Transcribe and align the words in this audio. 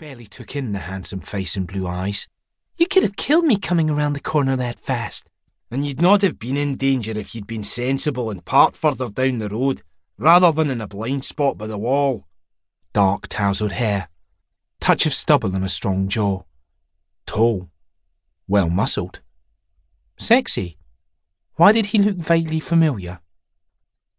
barely 0.00 0.24
took 0.24 0.56
in 0.56 0.72
the 0.72 0.78
handsome 0.78 1.20
face 1.20 1.56
and 1.56 1.66
blue 1.66 1.86
eyes. 1.86 2.26
You 2.78 2.86
could 2.86 3.02
have 3.02 3.16
killed 3.16 3.44
me 3.44 3.58
coming 3.58 3.90
around 3.90 4.14
the 4.14 4.20
corner 4.20 4.56
that 4.56 4.80
fast. 4.80 5.28
And 5.70 5.84
you'd 5.84 6.00
not 6.00 6.22
have 6.22 6.38
been 6.38 6.56
in 6.56 6.76
danger 6.76 7.10
if 7.10 7.34
you'd 7.34 7.46
been 7.46 7.64
sensible 7.64 8.30
and 8.30 8.42
parked 8.42 8.78
further 8.78 9.10
down 9.10 9.40
the 9.40 9.50
road, 9.50 9.82
rather 10.16 10.52
than 10.52 10.70
in 10.70 10.80
a 10.80 10.88
blind 10.88 11.26
spot 11.26 11.58
by 11.58 11.66
the 11.66 11.76
wall. 11.76 12.26
Dark 12.94 13.28
tousled 13.28 13.72
hair, 13.72 14.08
touch 14.80 15.04
of 15.04 15.12
stubble 15.12 15.54
and 15.54 15.66
a 15.66 15.68
strong 15.68 16.08
jaw. 16.08 16.44
Tall, 17.26 17.68
well 18.48 18.70
muscled. 18.70 19.20
Sexy. 20.16 20.78
Why 21.56 21.72
did 21.72 21.86
he 21.86 21.98
look 21.98 22.16
vaguely 22.16 22.60
familiar? 22.60 23.20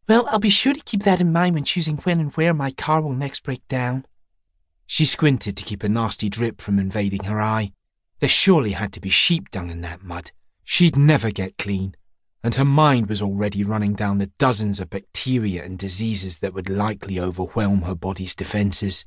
Well, 0.08 0.28
I'll 0.30 0.38
be 0.38 0.52
sure 0.52 0.74
to 0.74 0.84
keep 0.84 1.02
that 1.04 1.22
in 1.22 1.34
mind 1.34 1.56
when 1.56 1.64
choosing 1.64 1.98
when 1.98 2.20
and 2.20 2.32
where 2.34 2.54
my 2.54 2.70
car 2.70 3.02
will 3.02 3.14
next 3.14 3.42
break 3.42 3.68
down. 3.68 4.06
She 4.92 5.06
squinted 5.06 5.56
to 5.56 5.64
keep 5.64 5.84
a 5.84 5.88
nasty 5.90 6.28
drip 6.28 6.60
from 6.60 6.78
invading 6.78 7.24
her 7.24 7.40
eye. 7.40 7.72
There 8.20 8.28
surely 8.28 8.72
had 8.72 8.92
to 8.92 9.00
be 9.00 9.08
sheep 9.08 9.50
dung 9.50 9.70
in 9.70 9.80
that 9.84 10.04
mud. 10.04 10.32
She'd 10.66 10.98
never 10.98 11.32
get 11.32 11.58
clean, 11.58 11.96
and 12.44 12.56
her 12.56 12.66
mind 12.66 13.08
was 13.08 13.22
already 13.22 13.64
running 13.64 13.94
down 13.94 14.18
the 14.18 14.34
dozens 14.38 14.82
of 14.82 14.90
bacteria 14.90 15.64
and 15.64 15.80
diseases 15.80 16.40
that 16.40 16.54
would 16.54 16.70
likely 16.70 17.22
overwhelm 17.22 17.84
her 17.84 17.96
body's 17.96 18.36
defences. 18.36 19.06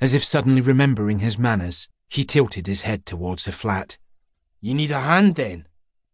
As 0.00 0.14
if 0.14 0.22
suddenly 0.22 0.60
remembering 0.60 1.18
his 1.18 1.36
manners, 1.36 1.88
he 2.08 2.22
tilted 2.22 2.68
his 2.68 2.82
head 2.82 3.04
towards 3.04 3.46
her 3.46 3.52
flat. 3.52 3.98
You 4.60 4.72
need 4.72 4.92
a 4.92 5.00
hand 5.00 5.34
then? 5.34 5.66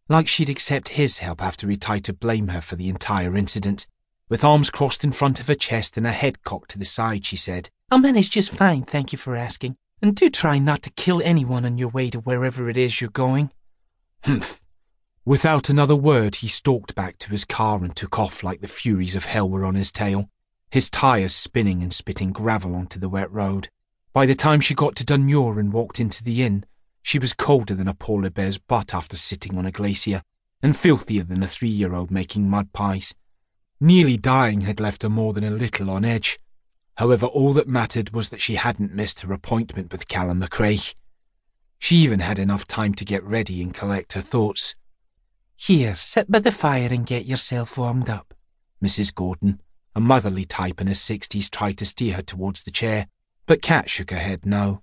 Like 0.07 0.27
she'd 0.27 0.49
accept 0.49 0.97
his 0.97 1.19
help 1.19 1.43
after 1.43 1.69
he 1.69 1.77
tried 1.77 2.05
to 2.05 2.13
blame 2.13 2.47
her 2.47 2.59
for 2.59 2.75
the 2.75 2.89
entire 2.89 3.37
incident. 3.37 3.85
With 4.29 4.43
arms 4.43 4.69
crossed 4.69 5.03
in 5.03 5.11
front 5.11 5.39
of 5.39 5.47
her 5.47 5.55
chest 5.55 5.97
and 5.97 6.05
her 6.05 6.11
head 6.11 6.43
cocked 6.43 6.69
to 6.71 6.79
the 6.79 6.85
side, 6.85 7.25
she 7.25 7.35
said, 7.35 7.71
I'll 7.89 7.97
manage 7.97 8.29
just 8.29 8.51
fine, 8.51 8.83
thank 8.83 9.11
you 9.11 9.17
for 9.17 9.35
asking. 9.35 9.75
And 10.03 10.15
do 10.15 10.29
try 10.29 10.59
not 10.59 10.83
to 10.83 10.91
kill 10.91 11.19
anyone 11.23 11.65
on 11.65 11.79
your 11.79 11.89
way 11.89 12.11
to 12.11 12.19
wherever 12.19 12.69
it 12.69 12.77
is 12.77 13.01
you're 13.01 13.09
going. 13.09 13.51
Humph. 14.23 14.61
Without 15.25 15.67
another 15.67 15.95
word, 15.95 16.35
he 16.35 16.47
stalked 16.47 16.93
back 16.93 17.17
to 17.19 17.31
his 17.31 17.43
car 17.43 17.83
and 17.83 17.95
took 17.95 18.19
off 18.19 18.43
like 18.43 18.61
the 18.61 18.67
furies 18.67 19.15
of 19.15 19.25
hell 19.25 19.49
were 19.49 19.65
on 19.65 19.75
his 19.75 19.91
tail, 19.91 20.29
his 20.69 20.91
tyres 20.91 21.33
spinning 21.33 21.81
and 21.81 21.91
spitting 21.91 22.31
gravel 22.31 22.75
onto 22.75 22.99
the 22.99 23.09
wet 23.09 23.31
road. 23.31 23.69
By 24.13 24.27
the 24.27 24.35
time 24.35 24.61
she 24.61 24.75
got 24.75 24.95
to 24.97 25.05
Dunmuir 25.05 25.59
and 25.59 25.73
walked 25.73 25.99
into 25.99 26.23
the 26.23 26.43
inn, 26.43 26.65
she 27.01 27.17
was 27.17 27.33
colder 27.33 27.73
than 27.73 27.87
a 27.87 27.93
polar 27.95 28.29
bear's 28.29 28.59
butt 28.59 28.93
after 28.93 29.17
sitting 29.17 29.57
on 29.57 29.65
a 29.65 29.71
glacier, 29.71 30.21
and 30.61 30.77
filthier 30.77 31.23
than 31.23 31.41
a 31.41 31.47
three-year-old 31.47 32.11
making 32.11 32.47
mud 32.47 32.71
pies. 32.73 33.15
Nearly 33.81 34.17
dying 34.17 34.61
had 34.61 34.79
left 34.79 35.03
her 35.03 35.09
more 35.09 35.31
than 35.31 35.43
a 35.43 35.49
little 35.49 35.89
on 35.89 36.03
edge. 36.03 36.37
However, 36.97 37.27
all 37.27 37.53
that 37.53 37.67
mattered 37.67 38.09
was 38.09 38.27
that 38.29 38.41
she 38.41 38.55
hadn't 38.55 38.93
missed 38.93 39.21
her 39.21 39.31
appointment 39.31 39.91
with 39.91 40.09
Callum 40.09 40.41
MacCraigh. 40.41 40.93
She 41.77 41.95
even 41.95 42.19
had 42.19 42.39
enough 42.39 42.67
time 42.67 42.93
to 42.95 43.05
get 43.05 43.23
ready 43.23 43.61
and 43.61 43.73
collect 43.73 44.13
her 44.13 44.21
thoughts. 44.21 44.75
Here, 45.55 45.95
sit 45.95 46.29
by 46.29 46.39
the 46.39 46.51
fire 46.51 46.89
and 46.91 47.05
get 47.05 47.25
yourself 47.25 47.77
warmed 47.77 48.09
up. 48.09 48.33
Mrs. 48.83 49.15
Gordon, 49.15 49.61
a 49.95 50.01
motherly 50.01 50.43
type 50.43 50.81
in 50.81 50.87
her 50.87 50.93
sixties, 50.93 51.49
tried 51.49 51.77
to 51.77 51.85
steer 51.85 52.15
her 52.15 52.21
towards 52.21 52.63
the 52.63 52.71
chair, 52.71 53.07
but 53.45 53.61
Kat 53.61 53.89
shook 53.89 54.11
her 54.11 54.19
head 54.19 54.45
no. 54.45 54.81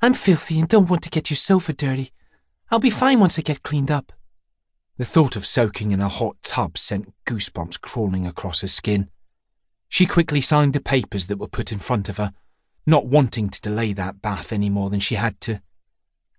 I'm 0.00 0.14
filthy 0.14 0.58
and 0.58 0.68
don't 0.68 0.88
want 0.88 1.02
to 1.02 1.10
get 1.10 1.28
your 1.28 1.36
sofa 1.36 1.74
dirty. 1.74 2.12
I'll 2.70 2.78
be 2.78 2.90
fine 2.90 3.20
once 3.20 3.38
I 3.38 3.42
get 3.42 3.62
cleaned 3.62 3.90
up. 3.90 4.12
The 4.98 5.04
thought 5.04 5.36
of 5.36 5.46
soaking 5.46 5.92
in 5.92 6.00
a 6.00 6.08
hot 6.08 6.36
tub 6.42 6.78
sent 6.78 7.12
goosebumps 7.26 7.80
crawling 7.80 8.26
across 8.26 8.62
her 8.62 8.66
skin. 8.66 9.10
She 9.88 10.06
quickly 10.06 10.40
signed 10.40 10.72
the 10.72 10.80
papers 10.80 11.26
that 11.26 11.38
were 11.38 11.48
put 11.48 11.70
in 11.70 11.78
front 11.78 12.08
of 12.08 12.16
her, 12.16 12.32
not 12.86 13.06
wanting 13.06 13.50
to 13.50 13.60
delay 13.60 13.92
that 13.92 14.22
bath 14.22 14.52
any 14.52 14.70
more 14.70 14.88
than 14.88 15.00
she 15.00 15.16
had 15.16 15.38
to. 15.42 15.60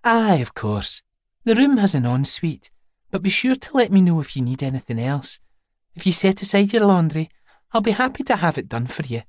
Aye, 0.03 0.37
of 0.37 0.55
course. 0.55 1.03
The 1.43 1.55
room 1.55 1.77
has 1.77 1.93
an 1.93 2.05
ensuite, 2.05 2.71
but 3.11 3.21
be 3.21 3.29
sure 3.29 3.55
to 3.55 3.77
let 3.77 3.91
me 3.91 4.01
know 4.01 4.19
if 4.21 4.35
you 4.35 4.41
need 4.41 4.63
anything 4.63 4.99
else. 4.99 5.39
If 5.93 6.07
you 6.07 6.11
set 6.11 6.41
aside 6.41 6.73
your 6.73 6.85
laundry, 6.85 7.29
I'll 7.73 7.81
be 7.81 7.91
happy 7.91 8.23
to 8.23 8.37
have 8.37 8.57
it 8.57 8.69
done 8.69 8.87
for 8.87 9.03
you. 9.03 9.21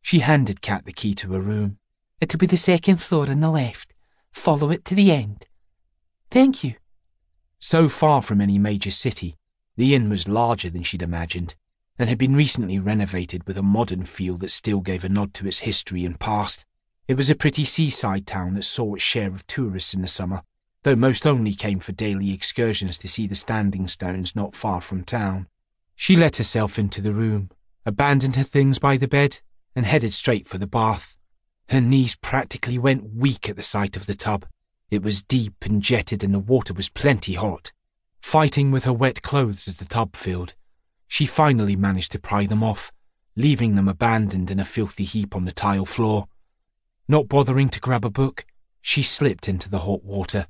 She 0.00 0.20
handed 0.20 0.62
Kat 0.62 0.84
the 0.84 0.92
key 0.92 1.14
to 1.14 1.32
her 1.32 1.40
room. 1.40 1.78
It'll 2.20 2.38
be 2.38 2.46
the 2.46 2.56
second 2.56 2.98
floor 2.98 3.28
on 3.28 3.40
the 3.40 3.50
left. 3.50 3.94
Follow 4.30 4.70
it 4.70 4.84
to 4.86 4.94
the 4.94 5.10
end. 5.10 5.46
Thank 6.30 6.62
you. 6.62 6.74
So 7.66 7.88
far 7.88 8.20
from 8.20 8.42
any 8.42 8.58
major 8.58 8.90
city, 8.90 9.38
the 9.78 9.94
inn 9.94 10.10
was 10.10 10.28
larger 10.28 10.68
than 10.68 10.82
she'd 10.82 11.00
imagined, 11.00 11.56
and 11.98 12.10
had 12.10 12.18
been 12.18 12.36
recently 12.36 12.78
renovated 12.78 13.46
with 13.46 13.56
a 13.56 13.62
modern 13.62 14.04
feel 14.04 14.36
that 14.36 14.50
still 14.50 14.82
gave 14.82 15.02
a 15.02 15.08
nod 15.08 15.32
to 15.32 15.46
its 15.46 15.60
history 15.60 16.04
and 16.04 16.20
past. 16.20 16.66
It 17.08 17.16
was 17.16 17.30
a 17.30 17.34
pretty 17.34 17.64
seaside 17.64 18.26
town 18.26 18.52
that 18.56 18.64
saw 18.64 18.94
its 18.94 19.02
share 19.02 19.28
of 19.28 19.46
tourists 19.46 19.94
in 19.94 20.02
the 20.02 20.06
summer, 20.06 20.42
though 20.82 20.94
most 20.94 21.26
only 21.26 21.54
came 21.54 21.78
for 21.78 21.92
daily 21.92 22.34
excursions 22.34 22.98
to 22.98 23.08
see 23.08 23.26
the 23.26 23.34
standing 23.34 23.88
stones 23.88 24.36
not 24.36 24.54
far 24.54 24.82
from 24.82 25.02
town. 25.02 25.48
She 25.96 26.16
let 26.16 26.36
herself 26.36 26.78
into 26.78 27.00
the 27.00 27.14
room, 27.14 27.50
abandoned 27.86 28.36
her 28.36 28.44
things 28.44 28.78
by 28.78 28.98
the 28.98 29.08
bed, 29.08 29.38
and 29.74 29.86
headed 29.86 30.12
straight 30.12 30.46
for 30.46 30.58
the 30.58 30.66
bath. 30.66 31.16
Her 31.70 31.80
knees 31.80 32.14
practically 32.14 32.78
went 32.78 33.14
weak 33.14 33.48
at 33.48 33.56
the 33.56 33.62
sight 33.62 33.96
of 33.96 34.04
the 34.04 34.14
tub. 34.14 34.44
It 34.94 35.02
was 35.02 35.24
deep 35.24 35.64
and 35.64 35.82
jetted 35.82 36.22
and 36.22 36.32
the 36.32 36.38
water 36.38 36.72
was 36.72 36.88
plenty 36.88 37.34
hot. 37.34 37.72
Fighting 38.20 38.70
with 38.70 38.84
her 38.84 38.92
wet 38.92 39.22
clothes 39.22 39.66
as 39.66 39.78
the 39.78 39.84
tub 39.84 40.14
filled, 40.14 40.54
she 41.08 41.26
finally 41.26 41.74
managed 41.74 42.12
to 42.12 42.20
pry 42.20 42.46
them 42.46 42.62
off, 42.62 42.92
leaving 43.34 43.72
them 43.72 43.88
abandoned 43.88 44.52
in 44.52 44.60
a 44.60 44.64
filthy 44.64 45.02
heap 45.02 45.34
on 45.34 45.46
the 45.46 45.50
tile 45.50 45.84
floor. 45.84 46.28
Not 47.08 47.26
bothering 47.26 47.70
to 47.70 47.80
grab 47.80 48.04
a 48.04 48.08
book, 48.08 48.46
she 48.80 49.02
slipped 49.02 49.48
into 49.48 49.68
the 49.68 49.80
hot 49.80 50.04
water. 50.04 50.46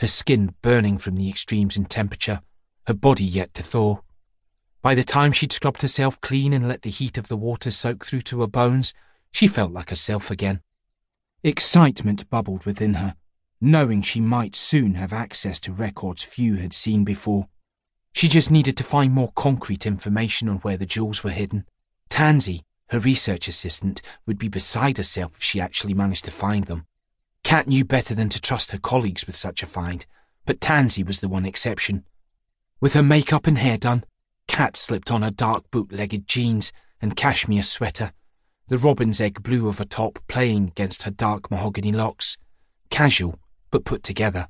Her 0.00 0.08
skin 0.08 0.56
burning 0.60 0.98
from 0.98 1.14
the 1.14 1.28
extremes 1.28 1.76
in 1.76 1.84
temperature, 1.84 2.40
her 2.88 2.94
body 2.94 3.24
yet 3.24 3.54
to 3.54 3.62
thaw. 3.62 4.00
By 4.82 4.96
the 4.96 5.04
time 5.04 5.30
she'd 5.30 5.52
scrubbed 5.52 5.82
herself 5.82 6.20
clean 6.20 6.52
and 6.52 6.66
let 6.66 6.82
the 6.82 6.90
heat 6.90 7.16
of 7.18 7.28
the 7.28 7.36
water 7.36 7.70
soak 7.70 8.04
through 8.04 8.22
to 8.22 8.40
her 8.40 8.48
bones, 8.48 8.94
she 9.30 9.46
felt 9.46 9.70
like 9.70 9.90
herself 9.90 10.28
again. 10.28 10.60
Excitement 11.44 12.28
bubbled 12.30 12.64
within 12.64 12.94
her, 12.94 13.14
knowing 13.60 14.02
she 14.02 14.20
might 14.20 14.54
soon 14.54 14.94
have 14.94 15.12
access 15.12 15.58
to 15.60 15.72
records 15.72 16.22
few 16.22 16.56
had 16.56 16.74
seen 16.74 17.04
before. 17.04 17.48
She 18.12 18.28
just 18.28 18.50
needed 18.50 18.76
to 18.76 18.84
find 18.84 19.12
more 19.12 19.32
concrete 19.34 19.86
information 19.86 20.48
on 20.48 20.58
where 20.58 20.76
the 20.76 20.86
jewels 20.86 21.24
were 21.24 21.30
hidden. 21.30 21.66
Tansy, 22.08 22.62
her 22.90 23.00
research 23.00 23.48
assistant 23.48 24.02
would 24.26 24.38
be 24.38 24.48
beside 24.48 24.98
herself 24.98 25.36
if 25.36 25.42
she 25.42 25.60
actually 25.60 25.94
managed 25.94 26.24
to 26.26 26.30
find 26.30 26.66
them. 26.66 26.86
Kat 27.42 27.66
knew 27.66 27.84
better 27.84 28.14
than 28.14 28.28
to 28.28 28.40
trust 28.40 28.70
her 28.70 28.78
colleagues 28.78 29.26
with 29.26 29.36
such 29.36 29.62
a 29.62 29.66
find, 29.66 30.06
but 30.46 30.60
Tansy 30.60 31.02
was 31.02 31.20
the 31.20 31.28
one 31.28 31.44
exception. 31.44 32.04
With 32.80 32.94
her 32.94 33.02
makeup 33.02 33.46
and 33.46 33.58
hair 33.58 33.78
done, 33.78 34.04
Kat 34.46 34.76
slipped 34.76 35.10
on 35.10 35.22
her 35.22 35.30
dark 35.30 35.70
boot-legged 35.70 36.26
jeans 36.26 36.72
and 37.00 37.16
cashmere 37.16 37.62
sweater, 37.62 38.12
the 38.68 38.78
robin's 38.78 39.20
egg 39.20 39.42
blue 39.42 39.68
of 39.68 39.78
her 39.78 39.84
top 39.84 40.18
playing 40.28 40.68
against 40.68 41.02
her 41.02 41.10
dark 41.10 41.50
mahogany 41.50 41.92
locks. 41.92 42.38
Casual, 42.90 43.38
but 43.74 43.84
put 43.84 44.04
together. 44.04 44.46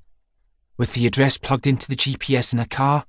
With 0.77 0.93
the 0.93 1.07
address 1.07 1.39
plugged 1.39 1.67
into 1.67 1.89
the 1.89 1.97
GPS 1.97 2.53
in 2.53 2.59
her 2.59 2.67
car, 2.67 3.07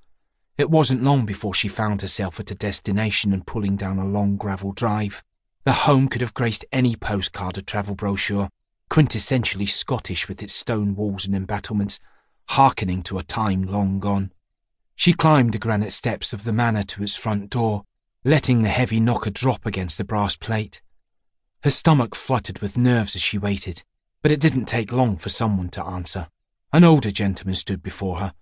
it 0.57 0.69
wasn't 0.69 1.03
long 1.03 1.25
before 1.25 1.53
she 1.53 1.67
found 1.67 2.01
herself 2.01 2.39
at 2.39 2.51
a 2.51 2.55
destination 2.55 3.33
and 3.33 3.45
pulling 3.45 3.75
down 3.75 3.99
a 3.99 4.07
long 4.07 4.37
gravel 4.37 4.71
drive. 4.71 5.21
The 5.65 5.73
home 5.73 6.07
could 6.07 6.21
have 6.21 6.33
graced 6.33 6.63
any 6.71 6.95
postcard 6.95 7.57
or 7.57 7.61
travel 7.61 7.95
brochure, 7.95 8.47
quintessentially 8.89 9.67
Scottish 9.67 10.29
with 10.29 10.41
its 10.41 10.53
stone 10.53 10.95
walls 10.95 11.25
and 11.25 11.35
embattlements, 11.35 11.99
hearkening 12.45 13.03
to 13.03 13.17
a 13.17 13.23
time 13.23 13.63
long 13.63 13.99
gone. 13.99 14.31
She 14.95 15.11
climbed 15.11 15.51
the 15.51 15.59
granite 15.59 15.91
steps 15.91 16.31
of 16.31 16.45
the 16.45 16.53
manor 16.53 16.83
to 16.83 17.03
its 17.03 17.17
front 17.17 17.49
door, 17.49 17.83
letting 18.23 18.63
the 18.63 18.69
heavy 18.69 19.01
knocker 19.01 19.31
drop 19.31 19.65
against 19.65 19.97
the 19.97 20.05
brass 20.05 20.37
plate. 20.37 20.81
Her 21.63 21.71
stomach 21.71 22.15
fluttered 22.15 22.59
with 22.59 22.77
nerves 22.77 23.17
as 23.17 23.21
she 23.21 23.37
waited, 23.37 23.83
but 24.25 24.31
it 24.31 24.39
didn't 24.39 24.65
take 24.65 24.91
long 24.91 25.17
for 25.17 25.29
someone 25.29 25.69
to 25.69 25.85
answer. 25.85 26.27
An 26.73 26.83
older 26.83 27.11
gentleman 27.11 27.53
stood 27.53 27.83
before 27.83 28.17
her, 28.17 28.33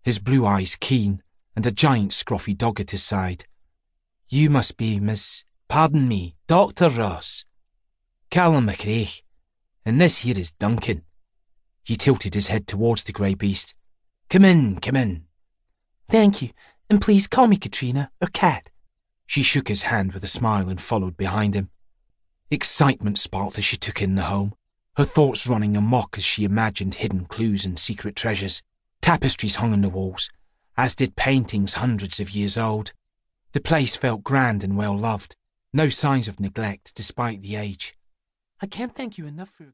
his 0.00 0.20
blue 0.20 0.46
eyes 0.46 0.76
keen, 0.76 1.20
and 1.56 1.66
a 1.66 1.72
giant 1.72 2.12
scruffy 2.12 2.56
dog 2.56 2.78
at 2.78 2.92
his 2.92 3.02
side. 3.02 3.46
You 4.28 4.50
must 4.50 4.76
be 4.76 5.00
Miss, 5.00 5.42
pardon 5.66 6.06
me, 6.06 6.36
Dr. 6.46 6.88
Ross. 6.88 7.44
Callum 8.30 8.68
MacCraigh, 8.68 9.22
and 9.84 10.00
this 10.00 10.18
here 10.18 10.38
is 10.38 10.52
Duncan. 10.52 11.02
He 11.82 11.96
tilted 11.96 12.34
his 12.34 12.46
head 12.46 12.68
towards 12.68 13.02
the 13.02 13.10
grey 13.10 13.34
beast. 13.34 13.74
Come 14.30 14.44
in, 14.44 14.78
come 14.78 14.94
in. 14.94 15.24
Thank 16.08 16.40
you, 16.40 16.50
and 16.88 17.02
please 17.02 17.26
call 17.26 17.48
me 17.48 17.56
Catriona 17.56 18.12
or 18.20 18.28
Kat. 18.28 18.70
She 19.26 19.42
shook 19.42 19.66
his 19.66 19.82
hand 19.82 20.12
with 20.12 20.22
a 20.22 20.28
smile 20.28 20.68
and 20.68 20.80
followed 20.80 21.16
behind 21.16 21.56
him. 21.56 21.70
Excitement 22.48 23.18
sparkled 23.18 23.58
as 23.58 23.64
she 23.64 23.76
took 23.76 24.00
in 24.00 24.14
the 24.14 24.22
home, 24.22 24.54
her 24.96 25.04
thoughts 25.04 25.46
running 25.46 25.76
amok 25.76 26.18
as 26.18 26.24
she 26.24 26.44
imagined 26.44 26.96
hidden 26.96 27.24
clues 27.24 27.64
and 27.64 27.78
secret 27.78 28.14
treasures. 28.14 28.62
Tapestries 29.00 29.56
hung 29.56 29.72
on 29.72 29.80
the 29.80 29.88
walls, 29.88 30.28
as 30.76 30.94
did 30.94 31.16
paintings 31.16 31.74
hundreds 31.74 32.20
of 32.20 32.30
years 32.30 32.58
old. 32.58 32.92
The 33.52 33.60
place 33.60 33.96
felt 33.96 34.22
grand 34.22 34.62
and 34.62 34.76
well 34.76 34.96
loved, 34.96 35.34
no 35.72 35.88
signs 35.88 36.28
of 36.28 36.40
neglect 36.40 36.94
despite 36.94 37.42
the 37.42 37.56
age. 37.56 37.94
I 38.60 38.66
can't 38.66 38.94
thank 38.94 39.18
you 39.18 39.26
enough 39.26 39.50
for 39.50 39.64